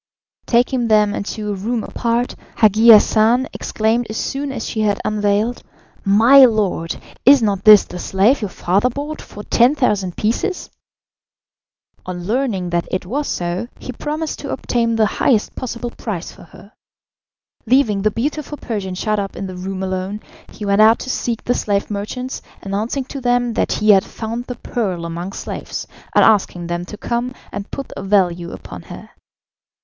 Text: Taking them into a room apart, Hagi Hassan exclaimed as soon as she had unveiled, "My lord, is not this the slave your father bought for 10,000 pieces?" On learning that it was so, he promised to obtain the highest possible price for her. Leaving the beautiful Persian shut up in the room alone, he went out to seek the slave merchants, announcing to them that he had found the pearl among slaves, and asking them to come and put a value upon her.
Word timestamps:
Taking 0.47 0.87
them 0.87 1.13
into 1.13 1.51
a 1.51 1.53
room 1.53 1.83
apart, 1.83 2.33
Hagi 2.55 2.89
Hassan 2.89 3.47
exclaimed 3.53 4.07
as 4.09 4.17
soon 4.17 4.51
as 4.51 4.65
she 4.65 4.79
had 4.81 4.99
unveiled, 5.05 5.61
"My 6.03 6.43
lord, 6.45 6.95
is 7.23 7.43
not 7.43 7.63
this 7.65 7.83
the 7.83 7.99
slave 7.99 8.41
your 8.41 8.49
father 8.49 8.89
bought 8.89 9.21
for 9.21 9.43
10,000 9.43 10.17
pieces?" 10.17 10.71
On 12.07 12.23
learning 12.23 12.71
that 12.71 12.87
it 12.89 13.05
was 13.05 13.27
so, 13.27 13.67
he 13.77 13.91
promised 13.91 14.39
to 14.39 14.49
obtain 14.51 14.95
the 14.95 15.05
highest 15.05 15.53
possible 15.55 15.91
price 15.91 16.31
for 16.31 16.45
her. 16.45 16.73
Leaving 17.67 18.01
the 18.01 18.09
beautiful 18.09 18.57
Persian 18.57 18.95
shut 18.95 19.19
up 19.19 19.35
in 19.35 19.45
the 19.45 19.55
room 19.55 19.83
alone, 19.83 20.19
he 20.51 20.65
went 20.65 20.81
out 20.81 20.97
to 21.01 21.11
seek 21.11 21.43
the 21.43 21.53
slave 21.53 21.91
merchants, 21.91 22.41
announcing 22.63 23.03
to 23.05 23.21
them 23.21 23.53
that 23.53 23.73
he 23.73 23.91
had 23.91 24.03
found 24.03 24.45
the 24.45 24.55
pearl 24.55 25.05
among 25.05 25.31
slaves, 25.33 25.85
and 26.15 26.25
asking 26.25 26.65
them 26.65 26.85
to 26.85 26.97
come 26.97 27.35
and 27.51 27.69
put 27.69 27.93
a 27.95 28.01
value 28.01 28.51
upon 28.51 28.81
her. 28.81 29.11